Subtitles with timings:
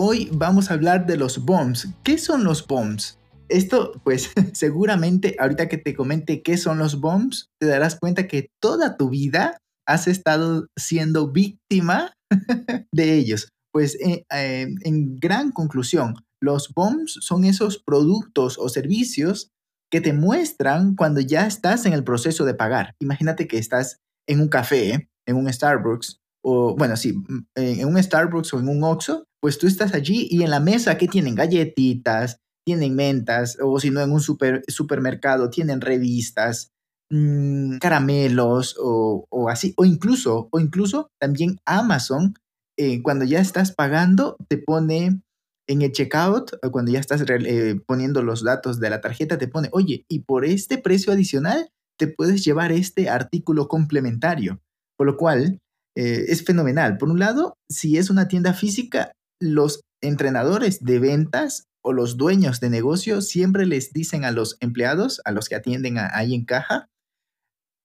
[0.00, 1.88] Hoy vamos a hablar de los bombs.
[2.04, 3.18] ¿Qué son los bombs?
[3.48, 8.48] Esto, pues seguramente ahorita que te comente qué son los bombs, te darás cuenta que
[8.62, 12.12] toda tu vida has estado siendo víctima
[12.92, 13.48] de ellos.
[13.72, 19.50] Pues eh, eh, en gran conclusión, los BOMs son esos productos o servicios
[19.90, 22.94] que te muestran cuando ya estás en el proceso de pagar.
[23.00, 23.96] Imagínate que estás
[24.28, 27.14] en un café, en un Starbucks, o bueno, sí,
[27.56, 30.98] en un Starbucks o en un Oxxo, pues tú estás allí y en la mesa
[30.98, 36.70] que tienen galletitas, tienen mentas, o si no en un super, supermercado tienen revistas,
[37.10, 42.34] mmm, caramelos o, o, así, o incluso, o incluso también Amazon,
[42.76, 45.20] eh, cuando ya estás pagando, te pone
[45.68, 49.68] en el checkout, cuando ya estás eh, poniendo los datos de la tarjeta, te pone,
[49.72, 54.60] oye, y por este precio adicional, te puedes llevar este artículo complementario.
[54.96, 55.60] Por lo cual,
[55.96, 56.96] eh, es fenomenal.
[56.96, 62.60] Por un lado, si es una tienda física, los entrenadores de ventas o los dueños
[62.60, 66.88] de negocio siempre les dicen a los empleados, a los que atienden ahí en caja,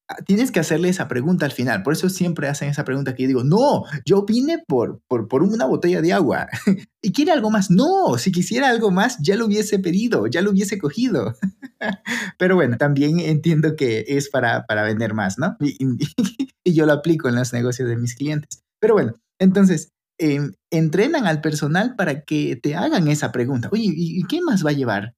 [0.10, 1.82] Ah, tienes que hacerle esa pregunta al final.
[1.82, 5.44] Por eso siempre hacen esa pregunta que yo digo, no, yo vine por, por, por
[5.44, 6.48] una botella de agua.
[7.02, 7.72] ¿Y quiere algo más?
[7.72, 11.36] No, si quisiera algo más, ya lo hubiese pedido, ya lo hubiese cogido.
[12.38, 15.56] Pero bueno, también entiendo que es para, para vender más, ¿no?
[16.66, 18.64] Y, yo lo aplico en los negocios de mis clientes.
[18.80, 20.40] Pero bueno, entonces, eh,
[20.72, 23.70] entrenan al personal para que te hagan esa pregunta.
[23.72, 25.16] Oye, ¿y qué más va a llevar?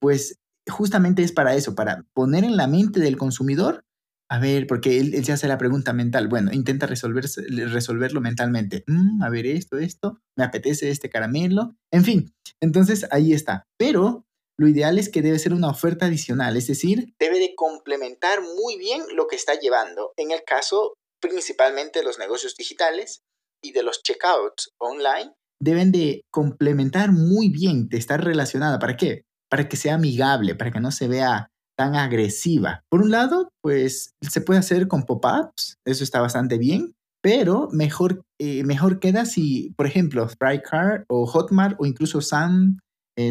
[0.00, 0.38] Pues
[0.70, 3.84] justamente es para eso, para poner en la mente del consumidor
[4.32, 6.26] a ver, porque él, se hace la pregunta mental.
[6.26, 8.82] Bueno, intenta resolverlo mentalmente.
[8.86, 11.76] Mm, a ver, esto, esto, me apetece este caramelo.
[11.90, 13.66] En fin, entonces ahí está.
[13.76, 14.24] Pero
[14.58, 18.78] lo ideal es que debe ser una oferta adicional, es decir, debe de complementar muy
[18.78, 20.14] bien lo que está llevando.
[20.16, 23.22] En el caso principalmente los negocios digitales
[23.62, 28.78] y de los checkouts online, deben de complementar muy bien, de estar relacionada.
[28.78, 29.22] ¿Para qué?
[29.48, 32.82] Para que sea amigable, para que no se vea tan agresiva.
[32.90, 38.22] Por un lado, pues se puede hacer con pop-ups, eso está bastante bien, pero mejor,
[38.40, 40.64] eh, mejor queda si, por ejemplo, Sprite
[41.08, 42.80] o Hotmart o incluso Sun,
[43.16, 43.30] eh,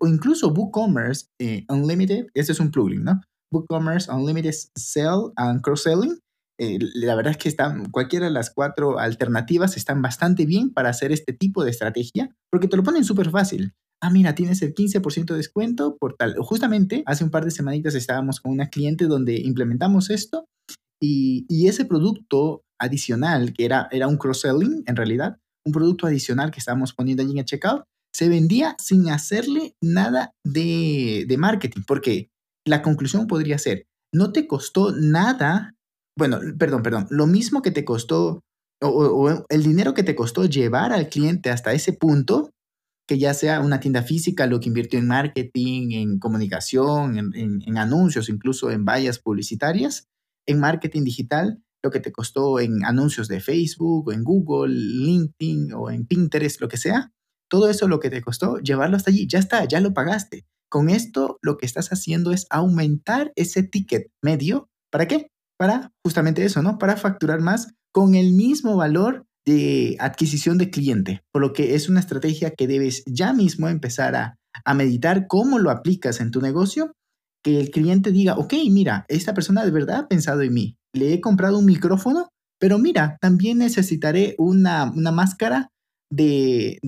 [0.00, 3.20] o incluso WooCommerce eh, Unlimited, ese es un plugin, ¿no?
[3.52, 6.18] WooCommerce Unlimited Sell and Cross-Selling.
[6.60, 10.90] Eh, la verdad es que están, cualquiera de las cuatro alternativas están bastante bien para
[10.90, 14.74] hacer este tipo de estrategia, porque te lo ponen súper fácil ah, mira, tienes el
[14.74, 16.34] 15% de descuento por tal.
[16.38, 20.46] Justamente hace un par de semanitas estábamos con una cliente donde implementamos esto
[21.02, 26.58] y, ese producto adicional, que era, era un cross-selling en realidad, un producto adicional que
[26.58, 32.30] estábamos poniendo allí en el checkout, se vendía sin hacerle nada de, de marketing, porque
[32.66, 35.74] la conclusión podría ser, no te costó nada,
[36.20, 38.44] bueno, perdón, perdón, lo mismo que te costó
[38.82, 42.50] o, el dinero que te costó llevar al cliente hasta ese punto,
[43.08, 48.28] que ya sea una tienda física, lo que invirtió en marketing, en comunicación, en, anuncios,
[48.28, 50.08] incluso en vallas publicitarias,
[50.46, 55.72] en marketing digital, lo que te costó en anuncios de Facebook, o en Google, LinkedIn
[55.72, 57.12] o en Pinterest, lo que sea,
[57.48, 60.44] todo eso lo que te costó, llevarlo hasta allí, ya está, ya lo pagaste.
[60.68, 64.68] Con esto lo que estás haciendo es aumentar ese ticket medio.
[64.92, 65.30] ¿Para qué?
[65.60, 66.78] Para justamente eso, ¿no?
[66.78, 71.90] Para facturar más con el mismo valor de adquisición de cliente, por lo que es
[71.90, 74.38] una estrategia que debes ya mismo empezar a,
[74.74, 76.92] meditar cómo lo aplicas en tu negocio,
[77.44, 81.12] que el cliente diga, ok, mira, esta persona de verdad ha pensado en mí, le
[81.12, 82.28] he comprado un micrófono,
[82.58, 85.68] pero mira, también necesitaré una, una máscara
[86.10, 86.78] de,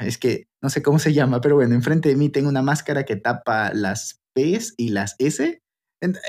[0.00, 3.04] es que no sé cómo se llama, pero bueno, enfrente de mí tengo una máscara
[3.04, 5.61] que tapa las P's y las S.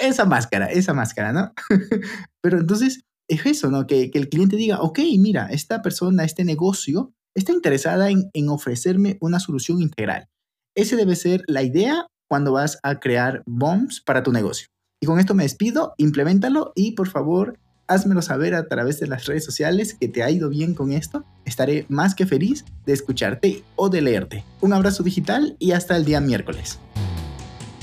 [0.01, 1.53] Esa máscara, esa máscara, ¿no?
[2.41, 3.87] pero entonces es eso, ¿no?
[3.87, 9.17] Que, el cliente diga, ok, mira, esta persona, este negocio, está interesada en, en ofrecerme
[9.21, 10.27] una solución integral.
[10.75, 14.67] Ese debe ser la idea cuando vas a crear bombs para tu negocio.
[15.01, 19.25] Y con esto me despido, implementalo y por favor, házmelo saber a través de las
[19.25, 21.25] redes sociales que te ha ido bien con esto.
[21.45, 24.43] Estaré más que feliz de escucharte o de leerte.
[24.61, 26.79] Un abrazo digital y hasta el día miércoles.